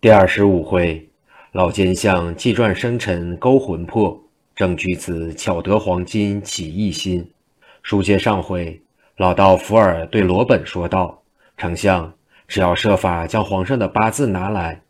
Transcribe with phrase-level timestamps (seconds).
[0.00, 1.08] 第二十五回，
[1.50, 4.22] 老奸相计传生辰勾魂魄，
[4.54, 7.32] 郑举子巧得黄金起异心。
[7.82, 8.80] 书接上回，
[9.16, 11.24] 老道福尔对罗本说道
[11.58, 12.14] ：“丞相，
[12.46, 14.82] 只要设法将皇上的八字拿来，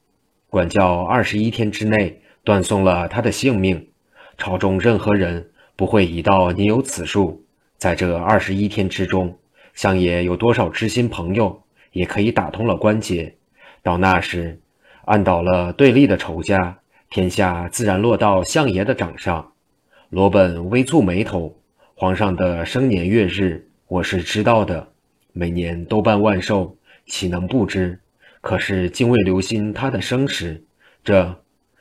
[0.51, 3.88] 管教二十一天之内断送了他的性命，
[4.37, 7.43] 朝中任何人不会疑到你有此术。
[7.79, 9.38] 在这二十一天之中，
[9.72, 11.63] 相爷有多少知心朋友，
[11.93, 13.37] 也可以打通了关节。
[13.83, 14.61] 到那时，
[15.09, 19.53] 按倒了对立的仇家，天下自然落到相爷的掌上。”
[20.11, 21.57] 罗本微蹙眉头。
[21.95, 24.89] 皇上的生年月日我是知道的，
[25.33, 26.77] 每年都办万寿，
[27.07, 27.99] 岂能不知？
[28.43, 30.63] 可是竟未留心他的生时。
[31.02, 31.35] 这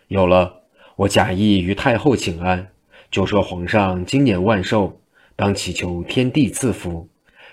[0.08, 0.62] 有了，
[0.96, 2.66] 我假意与太后请安，
[3.12, 5.02] 就说皇上今年万寿，
[5.36, 7.10] 当祈求天地赐福。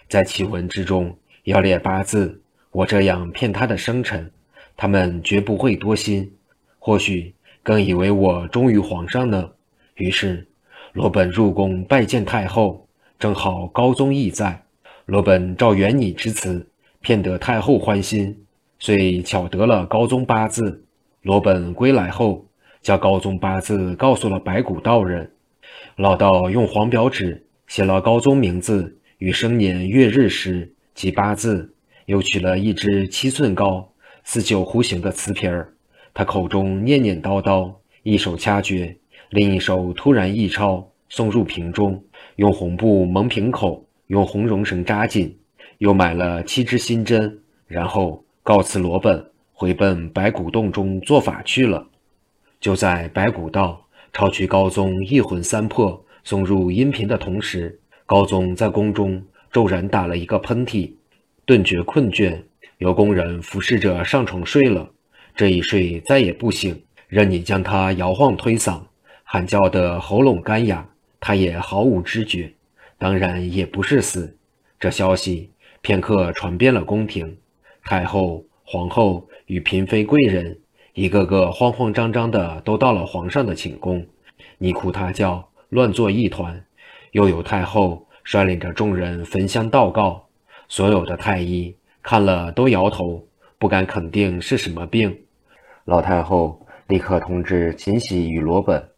[0.08, 4.30] 在启文之中要列八字，我这样骗他的生辰，
[4.76, 6.32] 他们绝不会多心，
[6.78, 9.50] 或许更以为我忠于皇上呢。
[9.94, 10.46] 于是。
[10.92, 12.86] 罗本入宫拜见太后，
[13.18, 14.62] 正好高宗亦在。
[15.06, 16.64] 罗本照原拟之词，
[17.00, 18.44] 骗得太后欢心，
[18.78, 20.84] 遂巧得了高宗八字。
[21.22, 22.46] 罗本归来后，
[22.80, 25.28] 将高宗八字告诉了白骨道人。
[25.96, 31.74] 老道用黄表纸写了高宗名字与生年月日时及八字，
[32.06, 33.92] 又取了一支七寸高、
[34.24, 35.72] 似酒壶形的瓷瓶儿。
[36.12, 37.72] 他口中念念叨叨，
[38.02, 38.96] 一手掐诀。
[39.30, 42.04] 另一手突然一抄，送入瓶中，
[42.36, 45.36] 用红布蒙瓶口，用红绒绳扎紧，
[45.78, 51.88] 又买了七支新针，然后告辞罗本，回奔白骨洞中做法去了。
[52.60, 60.92] 就在白骨道抄取高宗一魂三魄送入阴瓶的同时，高宗在宫中骤然打了一个喷嚏，
[61.44, 62.40] 顿觉困倦，
[62.78, 64.90] 有工人服侍着上床睡了。
[65.36, 68.80] 这一睡再也不醒，任你将他摇晃推搡。
[69.22, 70.86] 喊叫的喉咙干哑，
[71.18, 72.54] 他也毫无知觉，
[72.98, 74.36] 当然也不是死。
[74.78, 77.36] 这消息片刻传遍了宫廷，
[77.84, 80.60] 太后、皇后与嫔妃贵人
[80.92, 84.06] 一个个慌慌张张的都到了皇上的寝宫，
[84.58, 86.64] 你哭他叫，乱作一团。
[87.10, 90.28] 又有太后率领着众人焚香祷告，
[90.68, 91.74] 所有的太医
[92.04, 93.26] 看了都摇头，
[93.58, 95.20] 不敢肯定是什么病。
[95.86, 98.90] 老太后立刻通知秦喜与罗本。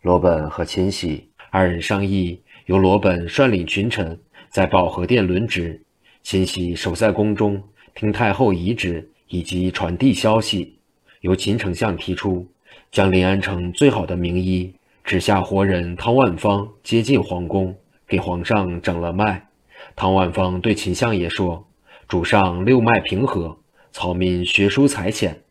[0.00, 4.16] 罗本和秦喜二人商议，由罗本率领群臣
[4.48, 5.82] 在保和殿轮值，
[6.22, 7.60] 秦喜守在宫中
[7.96, 10.78] 听太后遗旨以及传递消息。
[11.22, 12.46] 由秦丞相提出，
[12.92, 14.72] 将临安城最好的名医
[15.02, 19.48] 指下活人汤万方接进皇宫，给皇上诊了脉。
[19.96, 21.66] 汤万方对秦相爷说
[22.12, 23.56] ：“主上六脉平和，
[23.90, 25.42] 草民学书才浅，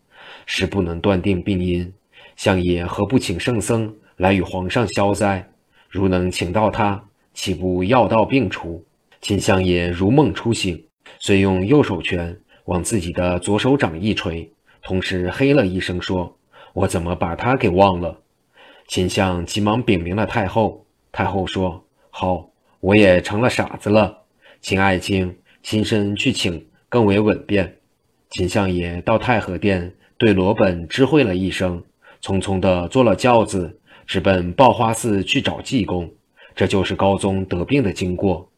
[0.46, 1.92] 实不能断定病因。
[2.36, 5.50] 相爷何不请圣僧？”来与皇上消灾，
[5.90, 8.86] 如能请到他，岂不药到病除？
[9.22, 10.86] 秦相爷如梦初醒，
[11.18, 14.48] 遂用右手拳往自己的左手掌一锤，
[14.84, 16.38] 同时嘿了一声，说
[16.74, 18.22] ：“我怎么把他给忘了？”
[18.88, 20.86] 秦相急忙禀明了太后。
[21.12, 22.52] 太后说：“好，
[22.82, 24.16] 我也成了傻子了，
[24.62, 27.78] 请爱卿亲身去请，更为稳便。”
[28.32, 31.84] 秦相爷到太和殿，对罗本知会了一声，
[32.22, 33.78] 匆匆地坐了轿子。
[34.08, 36.12] 直奔报花寺去找济公，
[36.54, 38.50] 这就是高宗得病的经过。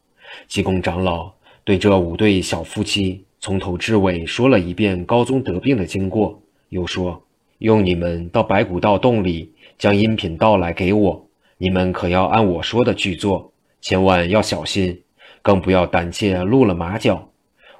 [0.48, 1.32] 济公长老
[1.62, 7.22] 对这五对小夫妻从头至尾说了一遍高宗得病的经过，又说
[7.58, 15.02] ：“用你们到白骨道洞里将阴品倒来给我，你们可要按我说的去做，千万要小心，
[15.44, 17.28] 更不要胆怯露了马脚。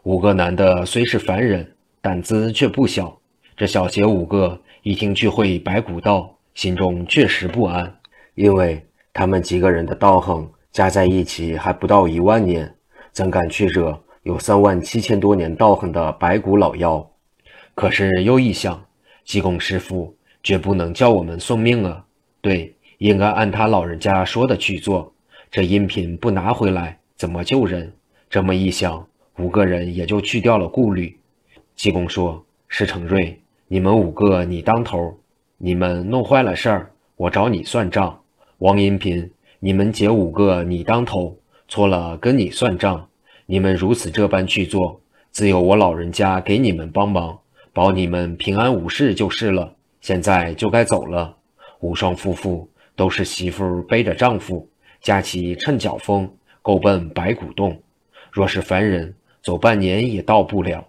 [0.03, 3.19] 五个男的虽是凡人，胆子却不小。
[3.57, 7.93] 这小姐五个一听去会白骨道。”心中确实不安，
[8.37, 8.81] 因为
[9.13, 12.73] 他们几个人的道行加在一起还不到一万年，
[13.11, 17.05] 怎敢去惹有三万七千多年道行的白骨老妖？
[17.75, 18.85] 可是又一想，
[19.25, 20.15] 济公师傅
[20.45, 22.05] 绝不能叫我们送命啊！
[22.41, 25.13] 对，应该按他老人家说的去做。
[25.51, 27.93] 这音频不拿回来，怎么救人？
[28.29, 29.07] 这么一想，
[29.39, 31.17] 五个人也就去掉了顾虑。
[31.77, 35.17] 济公说：“石成瑞，你们五个你当头。”
[35.57, 38.21] 你们弄坏了事儿，我找你算账。
[38.59, 39.31] 王银平，
[39.61, 41.39] 你们姐五个你当头，
[41.69, 43.09] 错了跟你算账。
[43.47, 45.01] 你们如此这般去做，
[45.31, 47.39] 自有我老人家给你们帮忙，
[47.73, 49.75] 保你们平安无事就是了。
[50.01, 51.37] 现在就该走了。
[51.79, 54.69] 无双夫妇都是媳妇背着丈夫，
[55.01, 56.29] 架起趁脚风，
[56.65, 57.83] 够奔白骨洞。
[58.33, 60.89] 若是凡人，走半年也到不了。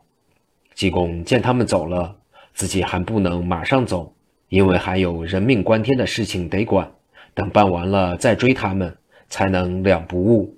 [0.73, 2.15] 济公见他们走了。
[2.53, 4.15] 自己还不能马上走，
[4.47, 6.89] 因为还有人命关天的事情得管。
[7.33, 8.95] 等办完了再追他们，
[9.27, 10.57] 才能两不误。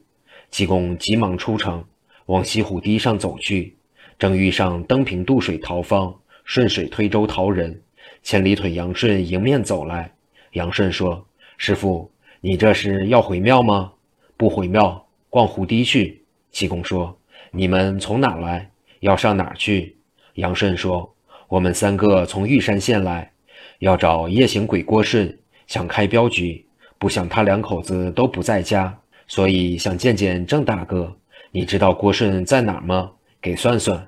[0.51, 1.83] 济公急忙出城，
[2.27, 3.75] 往西湖堤上走去，
[4.19, 6.13] 正遇上登平渡水逃方，
[6.43, 7.81] 顺水推舟逃人。
[8.21, 10.13] 千里腿杨顺迎面走来，
[10.51, 11.25] 杨顺说
[11.57, 12.11] ：“师傅，
[12.41, 13.93] 你这是要回庙吗？
[14.37, 17.17] 不回庙，逛湖堤去。”济公说
[17.51, 18.69] ：“你们从哪来？
[18.99, 19.95] 要上哪儿去？”
[20.35, 21.13] 杨顺说
[21.47, 23.31] ：“我们三个从玉山县来，
[23.79, 25.37] 要找夜行鬼郭顺，
[25.67, 26.63] 想开镖局。”
[26.99, 31.15] 不想他两口子都不在家，所以想见见郑大哥。
[31.51, 33.11] 你知道郭顺在哪儿吗？
[33.39, 34.07] 给算算。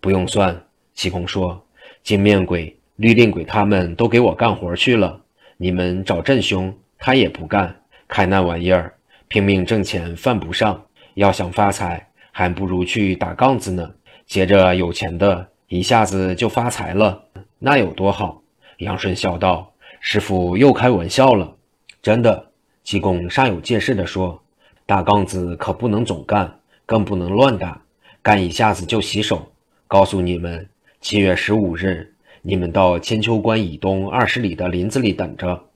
[0.00, 0.58] 不用算。
[0.94, 1.62] 济公说
[2.02, 5.20] ：“金面鬼、绿令鬼他们都给我干活去了。
[5.58, 7.76] 你们找郑兄，他也不干。
[8.08, 8.94] 开那玩意儿，
[9.30, 10.84] 拼命挣钱犯不上。
[11.14, 13.88] 要想发财，还不如去打杠子呢。
[14.26, 17.22] 接着有钱的，一下子就发财了，
[17.60, 18.42] 那有多好？”
[18.78, 21.54] 杨顺笑道：“师傅又开玩笑了。”
[22.02, 22.44] 真的，
[22.82, 24.42] 济公煞有介事地说
[24.84, 26.52] ：“打杠子可不能总干，
[26.84, 27.80] 更不能乱打，
[28.20, 29.52] 干一下子就洗手。
[29.86, 30.68] 告诉你们，
[31.00, 32.12] 七月十五日，
[32.42, 35.66] 你们到千秋关以东二十里的林子里等着。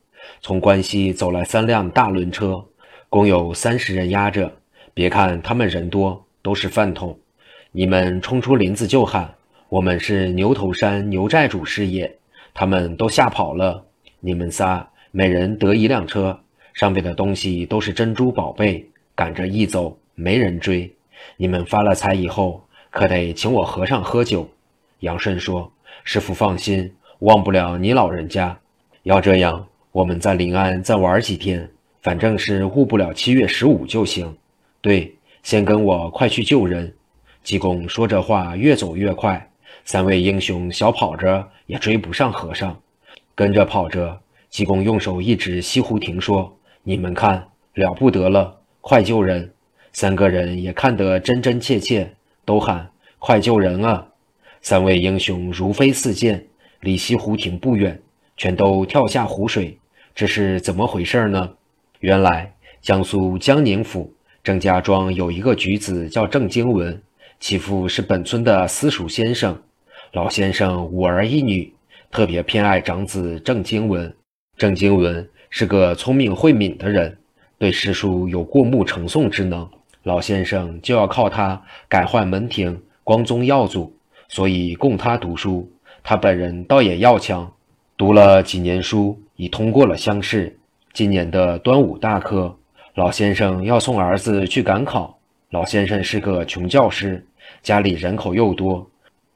[0.41, 2.65] 从关西走来三辆大轮车，
[3.15, 4.51] 共有三十人押着。
[4.93, 7.17] 别看他们人多，都是饭桶。
[7.71, 9.33] 你们冲出林子就喊：
[9.69, 12.13] 我们是牛头山牛寨主事业。
[12.53, 13.85] 他们都吓跑了。
[14.19, 16.37] 你们仨。”每人得一辆车，
[16.73, 18.85] 上面的东西都是珍珠宝贝，
[19.15, 20.93] 赶着一走，没人追。
[21.37, 24.51] 你们发了财以后，可得请我和尚喝酒。
[24.99, 25.71] 杨顺说
[26.03, 28.59] ：“师傅放心，忘不了你老人家。
[29.05, 31.71] 要这样，我们在临安再玩几天，
[32.05, 34.37] 反正是误不了七月十五就行。
[34.83, 36.95] 对，先跟我快去救人。”
[37.43, 39.51] 济公说这话越走越快，
[39.87, 42.79] 三位英雄小跑着也追不上和尚，
[43.35, 44.21] 跟着跑着。
[44.51, 46.55] 济公用手一指西湖亭，说
[46.85, 49.51] ：“你们看，了不得了，快救人！”
[49.95, 52.15] 三个人也看得真真切切，
[52.45, 52.87] 都喊
[53.19, 54.06] ：“快救人啊！”
[54.61, 56.47] 三位英雄如飞似箭，
[56.81, 57.99] 离西湖亭不远，
[58.37, 59.79] 全都跳下湖水。
[60.15, 61.51] 这是怎么回事呢？
[62.05, 62.53] 原来
[62.83, 64.12] 江苏江宁府
[64.43, 67.01] 郑家庄有一个举子叫郑经文，
[67.41, 69.59] 其父是本村的私塾先生。
[70.12, 71.73] 老先生五儿一女，
[72.11, 74.15] 特别偏爱长子郑经文。
[74.59, 77.17] 郑经文是个聪明慧敏的人，
[77.56, 79.67] 对诗书有过目成诵之能。
[80.03, 81.59] 老先生就要靠他
[81.89, 83.97] 改换门庭、光宗耀祖，
[84.29, 85.67] 所以供他读书。
[86.03, 87.51] 他本人倒也要强，
[87.97, 90.59] 读了几年书，已通过了乡试。
[90.94, 92.56] 今年的端午大课，
[92.94, 95.19] 老先生要送儿子去赶考。
[95.50, 97.26] 老先生是个穷教师，
[97.62, 98.88] 家里人口又多，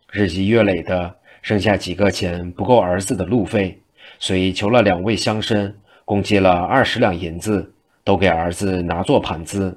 [0.08, 3.76] 日积月累的，剩下几个钱不够儿子的路费。
[4.20, 5.72] 遂求了两位乡绅，
[6.05, 7.72] 共借了二十两银子，
[8.05, 9.76] 都给儿子拿做盘子。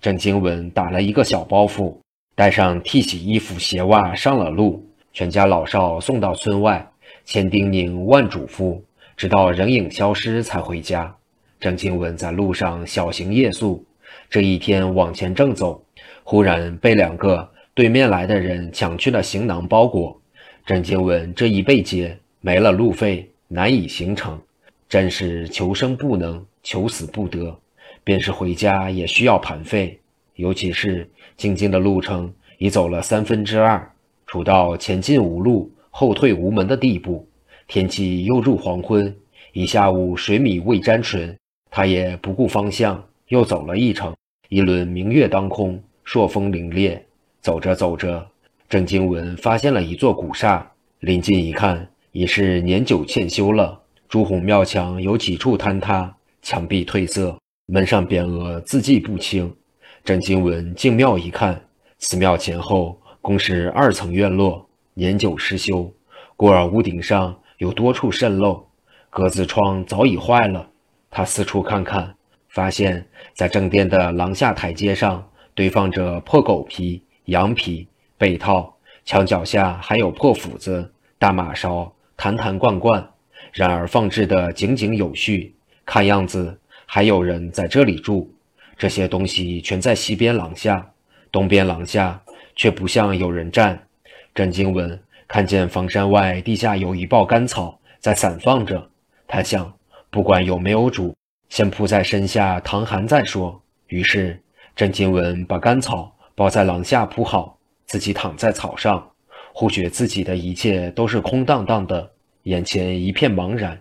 [0.00, 1.96] 郑经文打了一个小包袱，
[2.34, 4.84] 带上替洗衣服、鞋袜，上了路。
[5.12, 6.90] 全家老少送到村外，
[7.24, 8.80] 千叮咛万嘱咐，
[9.16, 11.14] 直到人影消失才回家。
[11.60, 13.84] 郑经文在路上小行夜宿，
[14.30, 15.84] 这一天往前正走，
[16.24, 20.18] 忽然被两个对面来的人抢去了行囊包裹。
[20.64, 23.30] 郑经文这一被劫，没了路费。
[23.52, 24.40] 难以形成，
[24.88, 27.58] 真是求生不能，求死不得。
[28.04, 29.98] 便是回家也需要盘费，
[30.36, 33.90] 尤其是静静的路程已走了三分之二，
[34.26, 37.28] 处到前进无路、后退无门的地步。
[37.66, 39.14] 天气又入黄昏，
[39.52, 41.36] 一下午水米未沾唇，
[41.70, 44.14] 他也不顾方向，又走了一程。
[44.48, 46.98] 一轮明月当空，朔风凛冽。
[47.40, 48.26] 走着走着，
[48.68, 51.88] 郑经文发现了一座古刹，临近一看。
[52.12, 56.12] 已是年久欠修了，朱红庙墙有几处坍塌，
[56.42, 59.54] 墙壁褪色，门上匾额字迹不清。
[60.02, 61.62] 郑经文进庙一看，
[62.00, 65.88] 寺庙前后共是二层院落，年久失修，
[66.36, 68.66] 故而屋顶上有多处渗漏，
[69.08, 70.69] 格子窗早已坏了。
[71.10, 72.14] 他四处看看，
[72.48, 77.86] 发现，在正殿的廊下台阶上堆放着破狗皮、羊皮、
[78.16, 78.74] 被套，
[79.04, 81.92] 墙脚下还有破斧子、大马勺。
[82.22, 83.02] 坛坛罐罐，
[83.50, 85.54] 然而放置的井井有序，
[85.86, 88.30] 看样子还有人在这里住。
[88.76, 90.92] 这些东西全在西边廊下，
[91.32, 92.20] 东边廊下
[92.54, 93.86] 却不像有人站。
[94.34, 98.90] 郑经文看见房山外地下有一抱干草在散放着，
[99.26, 99.72] 他想，
[100.10, 101.14] 不管有没有主，
[101.48, 103.62] 先铺在身下淌寒再说。
[103.86, 104.40] 于是
[104.74, 109.10] 郑经文把干草包在廊下铺好，自己躺在草上。
[109.52, 112.10] 忽觉自己的一切都是空荡荡的，
[112.44, 113.80] 眼前一片茫然。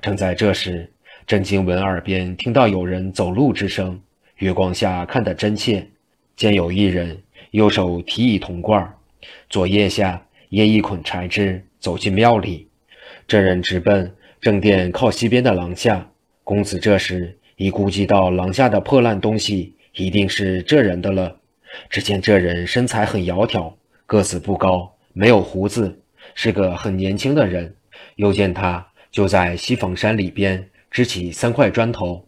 [0.00, 0.92] 正在这时，
[1.26, 4.00] 郑经文耳边听到有人走路之声，
[4.36, 5.88] 月光下看得真切，
[6.34, 7.22] 见有一人
[7.52, 8.92] 右手提一铜罐，
[9.48, 12.68] 左腋下掖一捆柴枝，走进庙里。
[13.28, 16.10] 这人直奔正殿靠西边的廊下。
[16.42, 21.36] 公子这时已估计到廊下的破烂东西一定是这人的了。
[21.88, 23.74] 只见这人身材很窈窕，
[24.06, 26.00] 个子不高，没有胡子，
[26.34, 27.74] 是个很年轻的人。
[28.16, 32.26] 又见他就在西房山里边支起三块砖头，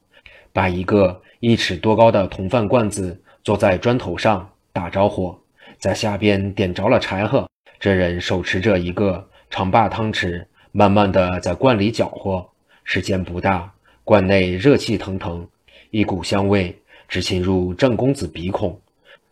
[0.52, 5.40] 把一个一尺多高的铜饭罐子坐在砖头上打着火，
[5.78, 7.49] 在下边点着了柴禾。
[7.81, 10.45] 这人手持着一个长把汤匙。
[10.75, 12.49] 慢慢的在罐里搅和，
[12.83, 13.71] 时间不大，
[14.05, 15.47] 罐内热气腾腾，
[15.91, 16.75] 一股香味
[17.09, 18.81] 直侵入郑公子鼻孔。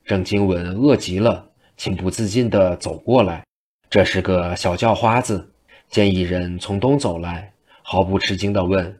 [0.04, 1.46] 郑经文饿极了，
[1.78, 3.42] 情不自禁地走过来。
[3.88, 5.50] 这是个小叫花子，
[5.88, 8.98] 见一人从东走来，毫不吃惊地问：“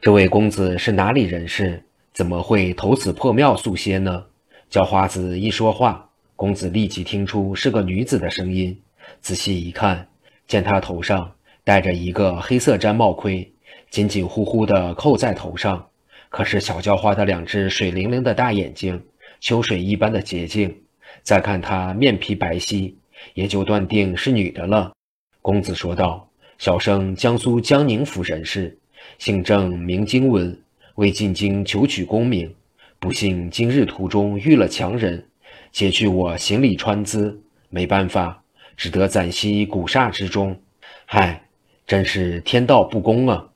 [0.00, 1.84] 这位公子是哪里人士？
[2.14, 4.24] 怎么会投此破庙宿歇呢？”
[4.70, 8.80] 叫花子一说话，公子立即听出是个女子的声音，
[9.20, 10.08] 仔细一看。
[10.46, 11.33] 见她头上
[11.64, 13.50] 戴着一个黑色毡帽盔，
[13.88, 15.86] 紧紧乎乎地扣在头上。
[16.28, 19.02] 可是小叫花的两只水灵灵的大眼睛，
[19.40, 20.82] 秋水一般的洁净。
[21.22, 22.92] 再看她面皮白皙，
[23.32, 24.92] 也就断定是女的了。
[25.40, 26.28] 公子说道
[26.58, 28.76] ：“小生江苏江宁府人士，
[29.18, 30.60] 姓郑名经文，
[30.96, 32.54] 为进京求取功名。
[32.98, 35.26] 不幸今日途中遇了强人，
[35.72, 37.40] 劫去我行李穿资，
[37.70, 38.42] 没办法。”
[38.76, 40.60] 只得暂息古刹之中，
[41.06, 41.46] 嗨，
[41.86, 43.46] 真是天道不公啊！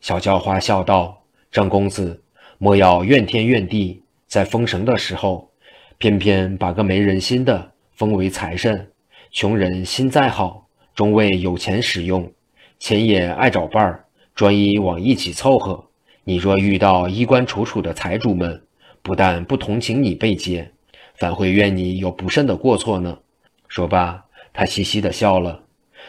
[0.00, 1.22] 小叫花笑道
[1.52, 2.22] ：“张公子，
[2.56, 5.50] 莫要怨天怨地，在封神的时候，
[5.98, 8.90] 偏偏把个没人心的封为财神。
[9.30, 12.32] 穷人心再好，终为有钱使用，
[12.78, 15.84] 钱也爱找伴儿，专一往一起凑合。
[16.24, 18.62] 你若遇到衣冠楚楚的财主们，
[19.02, 20.70] 不但不同情你被劫，
[21.16, 23.18] 反会怨你有不慎的过错呢。”
[23.68, 24.24] 说罢。
[24.56, 25.63] 他嘻嘻地笑了。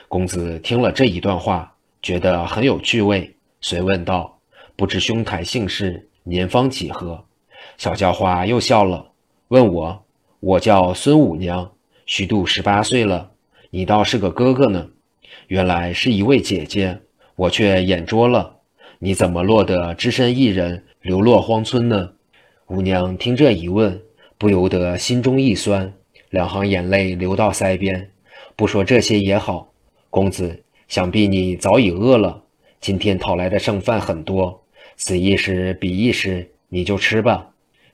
[0.07, 4.39] 公子听了这一段话，觉得很有趣味，遂问道
[4.75, 7.25] ：“不知兄台姓氏，年方几何？”
[7.77, 9.11] 小叫花又笑了，
[9.47, 10.05] 问我
[10.39, 11.71] ：“我叫孙五娘，
[12.05, 13.31] 虚度十八岁了。
[13.71, 14.87] 你倒是个哥哥呢，
[15.47, 16.97] 原来是一位姐姐，
[17.35, 18.55] 我却眼拙了。
[18.99, 22.11] 你怎么落得只身一人，流落荒村呢？”
[22.67, 24.01] 五娘听这一问，
[24.37, 25.93] 不由得心中一酸，
[26.29, 28.09] 两行眼泪流到腮边。
[28.55, 29.69] 不说这些也好，
[30.15, 32.41] 公子，想必你早已饿了。
[32.79, 34.63] 今天讨来的剩饭很多，
[34.95, 37.49] 此一时彼一时，你就吃吧。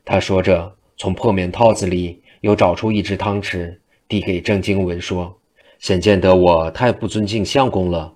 [0.06, 3.76] 他说着，从破棉套子里又找出一只汤匙，
[4.08, 5.36] 递给郑经文说
[5.82, 8.14] ：“显见得我太不尊敬相公了，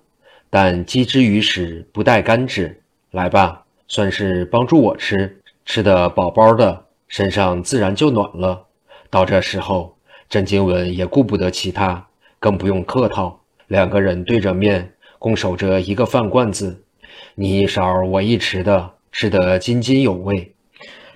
[0.48, 2.80] 但鸡之于食，不带干制。
[3.10, 8.66] 来吧，算是帮助我吃，吃得饱饱的，身上自然就暖了。”
[9.10, 9.96] 到这时候，
[10.28, 12.06] 郑经文也顾不得其他。
[12.38, 13.35] 更不用客套，
[13.68, 16.84] 两个人对着面，共守着一个饭罐子，
[17.34, 20.54] 你一勺我一匙的，吃得津津有味。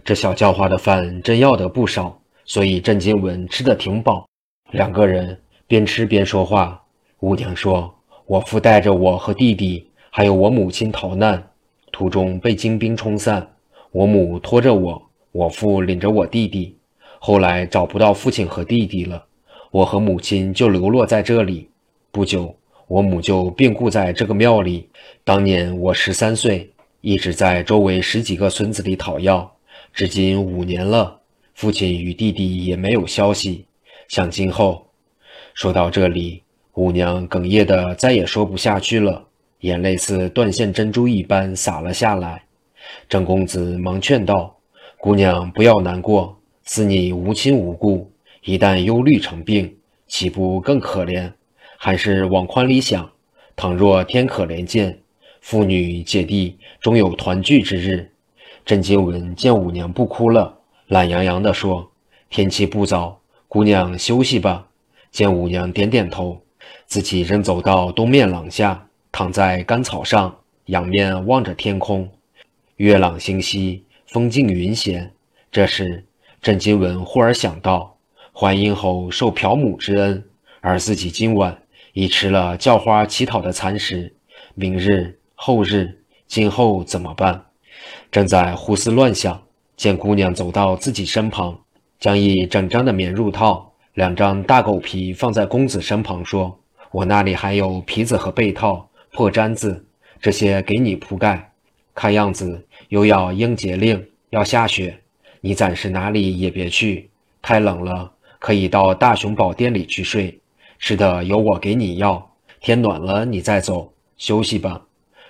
[0.05, 4.27] 这小叫花的饭真要得不少，所以郑金文吃得挺饱。
[4.73, 6.83] 两个人边吃边说话。
[7.21, 7.95] 五娘说
[8.27, 11.51] ：“我父带着我和弟弟，还有我母亲逃难，
[11.93, 13.47] 途中被金兵冲散，
[13.93, 15.03] 我母拖着我，
[15.33, 16.77] 我父领着我弟弟，
[17.19, 19.27] 后来找不到父亲和弟弟了。”
[19.71, 21.69] 我和母亲就流落在这里，
[22.13, 22.53] 不久，
[22.89, 24.89] 我母就病故在这个庙里。
[25.23, 26.69] 当年我十三岁，
[27.01, 29.49] 一直在周围十几个村子里讨药，
[29.93, 31.21] 至今五年了，
[31.55, 33.65] 父亲与弟弟也没有消息。
[34.09, 34.85] 想今后，
[35.55, 36.43] 说到这里，
[36.75, 39.25] 五娘哽咽的再也说不下去了，
[39.61, 42.43] 眼泪似断线珍珠一般洒了下来。
[43.09, 44.57] 郑公子忙劝道
[44.99, 48.11] ：“姑娘不要难过，似你无亲无故。”
[48.43, 49.77] 一旦忧虑成病，
[50.09, 51.31] 岂不更可怜？
[51.83, 53.11] 还是往宽里想，
[53.57, 55.01] 倘若天可怜见，
[55.41, 58.13] 父女姐弟终有团聚之日。
[58.67, 60.59] 郑经文见五娘不哭了，
[60.89, 61.91] 懒洋洋地说
[62.29, 63.19] ：“天气不早，
[63.49, 64.69] 姑娘休息吧。”
[65.11, 66.39] 见五娘点点头，
[66.85, 72.07] 自己仍走到东面廊下，躺在干草上，仰面望着天空，
[72.77, 75.11] 月朗星稀，风静云闲。
[75.51, 76.05] 这时，
[76.43, 77.97] 郑经文忽而想到。
[78.35, 80.23] 淮阴侯受朴母之恩，
[80.61, 81.63] 而自己今晚
[82.01, 84.15] 已吃了叫花乞讨的残食，
[84.55, 87.45] 明日、后日、今后怎么办？
[88.11, 89.43] 正在胡思乱想，
[89.77, 91.61] 见姑娘走到自己身旁，
[91.99, 96.59] 将一整张的棉褥套两张大狗皮放在公子身旁，说
[96.91, 99.85] ：“我那里还有皮子和被套、破毡子，
[100.23, 101.53] 这些给你铺盖。
[101.95, 104.99] 看样子又要应节令，要下雪，
[105.43, 107.11] 你暂时哪里也别去。
[107.43, 110.39] 太冷了，可以到大雄宝殿里去睡。
[110.83, 114.81] 是的由我给你要，天暖了你再走，休息吧。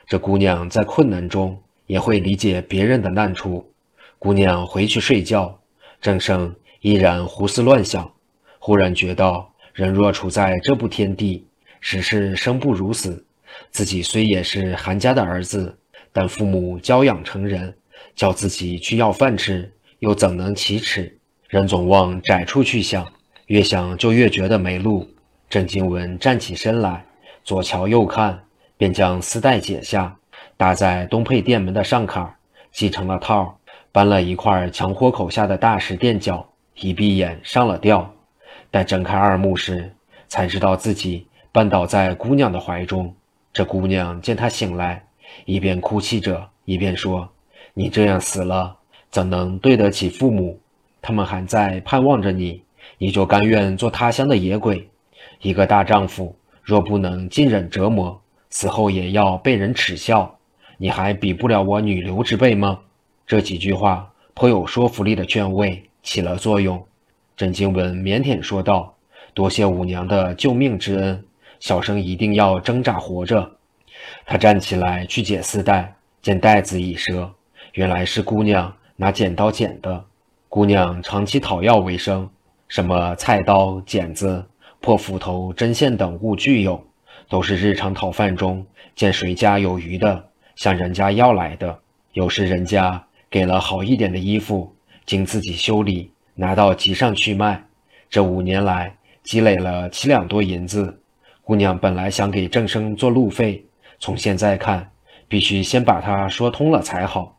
[0.07, 3.69] 这姑娘在困难中也会理解别人的难处。
[4.21, 5.59] 姑娘回去睡觉，
[6.01, 8.11] 郑生依然胡思乱想。”
[8.61, 11.45] 忽然觉到，人若处在这部天地，
[11.81, 13.25] 实是生不如死。
[13.73, 15.77] 自己虽也是韩家的儿子，
[16.13, 17.75] 但父母教养成人，
[18.15, 21.19] 叫自己去要饭吃，又怎能启齿？
[21.49, 23.05] 人总往窄处去想，
[23.47, 25.09] 越想就越觉得没路。
[25.51, 27.05] 郑经文站起身来，
[27.43, 28.41] 左瞧右看，
[28.77, 30.17] 便将丝带解下，
[30.57, 32.33] 搭在东配殿门的上坎，
[32.71, 33.59] 系成了套，
[33.91, 38.15] 搬了一块墙豁口下的大石垫脚，一闭眼上了吊。
[38.71, 39.93] 待睁开二目时，
[40.29, 43.13] 才知道自己绊倒在姑娘的怀中。
[43.53, 45.05] 这姑娘见他醒来，
[45.47, 47.29] 一边哭泣着，一边说
[47.75, 48.77] ：“你这样死了，
[49.11, 50.61] 怎能对得起父母？
[51.03, 52.63] 他们还在盼望着你，
[52.99, 54.89] 你就甘愿做他乡的野鬼？
[55.41, 58.21] 一个大丈夫若不能尽忍折磨，
[58.51, 60.39] 死后也要被人耻笑，
[60.77, 62.79] 你还比不了我女流之辈吗？”
[63.27, 66.85] 这几句话颇有说服力的劝慰起了作用。
[67.37, 68.95] 郑经文腼腆说道
[69.33, 71.25] ：“多谢五娘的救命之恩，
[71.59, 73.51] 小生一定要挣扎活着。”
[74.27, 77.33] 他站起来去解丝带，见带子已折，
[77.75, 80.05] 原来是姑娘拿剪刀剪的。
[80.49, 82.29] 姑娘长期讨药为生，
[82.67, 84.45] 什么菜刀、剪子、
[84.81, 86.83] 破斧头、针线等物俱有，
[87.29, 91.79] 都是日常讨饭中见谁家有余的，向人家要来的。
[92.15, 96.11] 有时人家给了好一点的衣服，经自己修理。
[96.35, 97.63] 拿到集上去卖，
[98.09, 100.99] 这五年来积累了七两多银子。
[101.43, 103.63] 姑娘本来想给郑生做路费，
[103.99, 104.91] 从现在看，
[105.29, 107.37] 必须先把他说通了才好。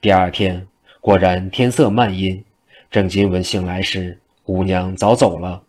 [0.00, 0.68] 第二天
[1.00, 2.44] 果然天色漫阴，
[2.88, 5.62] 郑金文醒来时，五娘早走了。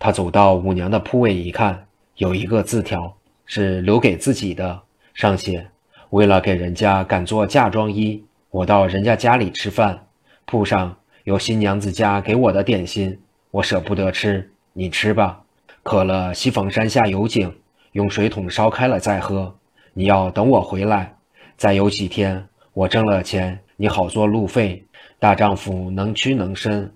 [0.00, 1.86] 他走到五娘的铺位一看，
[2.16, 4.80] 有一个字条是留给自己的，
[5.14, 5.64] 上写
[6.10, 10.06] ：“为了给人家赶做嫁妆衣，我到人家家里吃饭，
[10.46, 13.16] 铺上。”有新娘子家给我的点心，
[13.50, 15.42] 我舍不得吃，你吃吧。
[15.82, 17.54] 渴了，西房山下有井，
[17.92, 19.54] 用水桶烧开了再喝。
[19.92, 21.14] 你要等我回来，
[21.58, 24.82] 再有几天，我挣了钱，你好做路费。
[25.18, 26.90] 大丈夫能屈能伸。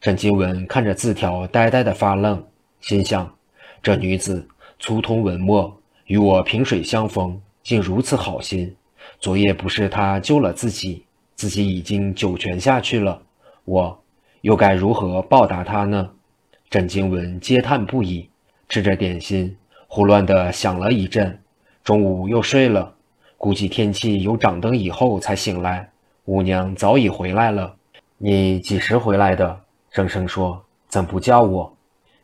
[0.00, 2.42] 郑经文看着字条，呆呆的发愣，
[2.80, 3.34] 心想：
[3.82, 4.46] 这女子
[4.78, 8.74] 粗通文墨，与我萍水相逢，竟如此好心。
[9.18, 13.20] 昨夜不是她救了自己，自己已经九泉下去了。
[13.64, 14.00] 我
[14.42, 16.08] 又该如何报答他呢？
[16.70, 18.28] 郑经文嗟叹不已，
[18.68, 19.56] 吃着点心，
[19.88, 21.40] 胡乱地想了一阵。
[21.82, 22.94] 中午又睡了，
[23.36, 25.90] 估计天气有掌灯以后才醒来。
[26.26, 27.74] 五娘早已回来了。
[28.16, 29.60] 你几时回来的？
[29.90, 31.72] 郑生说：“怎不叫我？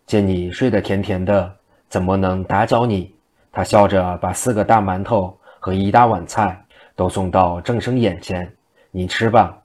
[0.06, 1.54] 见你睡得甜甜的，
[1.88, 3.14] 怎么能打搅你？”
[3.50, 6.64] 他笑着把四个大馒头和一大碗菜
[6.96, 8.52] 都送到郑生眼前
[8.90, 9.56] ：“你吃吧。”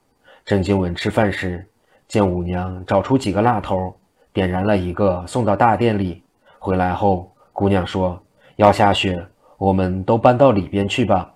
[0.46, 1.66] 郑经文吃饭时。
[2.08, 3.96] 见五娘找出几个蜡头，
[4.34, 6.24] 点燃了一个，送到大殿里。
[6.58, 8.20] 回来后，姑娘说
[8.58, 9.24] ：“要下雪，
[9.60, 11.32] 我们都搬到里边去吧。”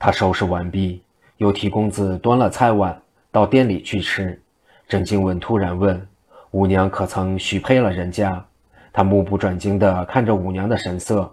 [0.00, 1.00] 他收拾完毕，
[1.36, 3.00] 又替公子端了菜碗
[3.30, 4.42] 到店里去吃。
[4.88, 6.06] 郑经文突然问
[6.52, 8.44] ：“五娘可曾许配了人家？”
[8.92, 11.30] 他目不转睛地看着五娘的神色。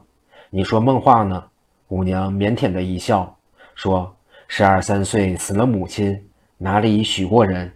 [0.50, 1.44] 你说梦话呢？
[1.90, 3.36] 五娘腼腆的一笑，
[3.76, 4.12] 说
[4.50, 6.20] ：“十二三岁死了母亲，
[6.58, 7.72] 哪里许过人？”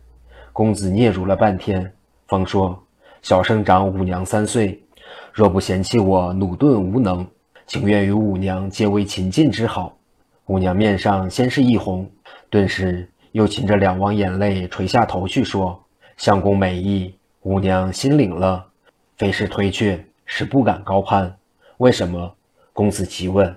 [0.51, 1.93] 公子嗫嚅了半天，
[2.27, 2.83] 方说
[3.21, 4.83] ：“小生长五娘三岁，
[5.31, 7.25] 若不嫌弃我努钝无能，
[7.67, 9.95] 情愿与五娘结为秦晋之好。”
[10.47, 12.09] 五娘面上先是一红，
[12.49, 13.07] 顿时
[13.37, 15.79] 又噙着两汪眼泪，垂下头去说
[16.17, 18.65] ：“相公美意，五娘心领了，
[19.15, 21.31] 非是推却，是不敢高攀。
[21.77, 22.33] 为什么？”
[22.73, 23.55] 公子急问。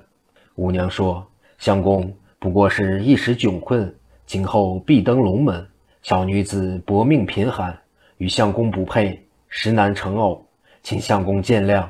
[0.56, 3.90] 五娘说：“相公不过是一时窘困，
[4.26, 5.66] 今后必登龙门。”
[6.02, 7.74] 小女子薄命贫寒，
[8.18, 10.44] 与相公不配，实难成偶，
[10.82, 11.88] 请相公见谅。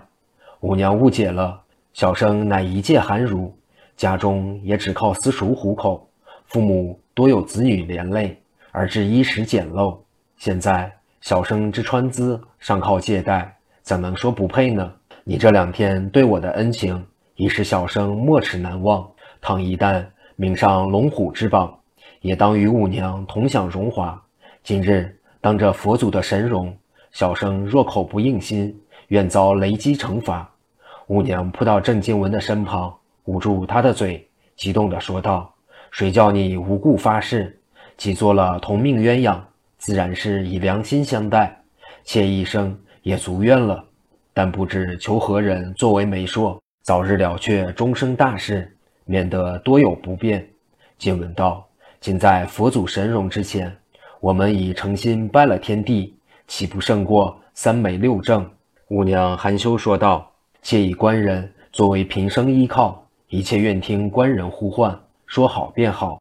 [0.61, 1.61] 五娘误解了，
[1.93, 3.53] 小生乃一介寒儒，
[3.97, 6.09] 家中也只靠私塾糊口，
[6.47, 9.97] 父母多有子女连累，而致衣食简陋。
[10.37, 14.93] 现在小生之穿资尚靠借贷，怎能说不配呢？
[15.25, 19.07] 你这两天对我的恩情，已使小生没齿难忘。
[19.41, 20.05] 倘一旦
[20.37, 21.79] 名上龙虎之榜，
[22.21, 24.21] 也当与五娘同享荣华。
[24.63, 26.75] 今日当着佛祖的神容，
[27.13, 30.49] 小生若口不应心，愿遭雷击惩罚。
[31.09, 35.53] 五娘扑到郑经文的身旁，捂住他的嘴，激动地说道
[35.91, 37.59] ：“谁叫你无故发誓？
[37.97, 39.39] 既做了同命鸳鸯，
[39.77, 41.55] 自然是以良心相待，
[42.05, 43.85] 妾一生也足愿了。
[44.33, 48.75] 但不知求何人作为媒妁，早日了却终生大事，
[49.05, 50.49] 免得多有不便。”
[50.97, 51.67] 经文道
[52.01, 53.75] ：“仅在佛祖神容之前。”
[54.21, 56.15] 我们已诚心拜了天地，
[56.47, 58.49] 岂不胜过三媒六证？
[58.89, 64.95] 五娘含羞说道：“妾以官人作为平生依靠，一切愿听官人呼唤，
[65.31, 66.21] 说好便好。”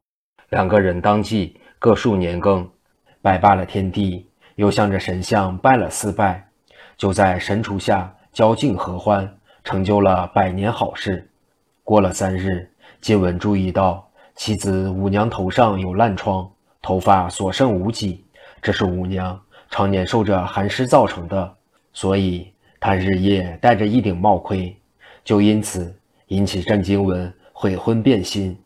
[0.50, 2.70] 两个人当即各数年羹，
[3.20, 6.48] 拜罢了天地，又向着神像拜了四拜，
[6.96, 11.28] 就在神厨下交敬合欢，成就了百年好事。
[11.82, 12.70] 过了三日，
[13.00, 16.48] 金文注意到妻子五娘头上有烂疮。
[16.82, 18.24] 头发所剩无几，
[18.62, 19.38] 这是五娘
[19.70, 21.54] 常年受着寒湿造成的，
[21.92, 24.74] 所以她日夜戴着一顶帽盔，
[25.24, 25.94] 就因此
[26.28, 28.56] 引起郑经文悔婚变心。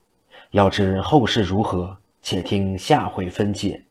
[0.55, 3.83] 要知后事如何，且听下回分解。